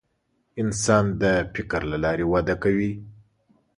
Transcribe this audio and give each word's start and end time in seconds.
انسان 0.61 1.05
د 1.21 1.23
فکر 1.53 1.81
له 1.91 1.97
لارې 2.03 2.25
وده 2.33 2.55
کوي. 2.63 2.91